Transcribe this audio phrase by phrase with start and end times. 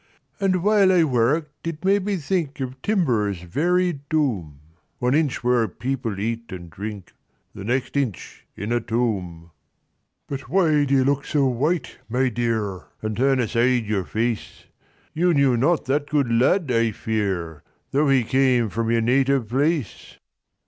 [0.39, 4.59] "And while I worked it made me think Of timber's varied doom;
[4.97, 7.13] One inch where people eat and drink,
[7.53, 9.51] The next inch in a tomb.
[10.27, 14.65] "But why do you look so white, my dear, And turn aside your face?
[15.13, 17.61] You knew not that good lad, I fear,
[17.91, 20.17] Though he came from your native place?"